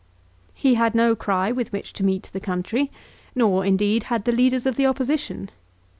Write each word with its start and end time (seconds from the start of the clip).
He 0.55 0.73
had 0.73 0.95
no 0.95 1.15
cry 1.15 1.51
with 1.51 1.71
which 1.71 1.93
to 1.93 2.03
meet 2.03 2.31
the 2.33 2.39
country, 2.39 2.89
nor, 3.35 3.63
indeed, 3.63 4.05
had 4.09 4.25
the 4.25 4.31
leaders 4.31 4.65
of 4.65 4.75
the 4.75 4.87
Opposition. 4.87 5.51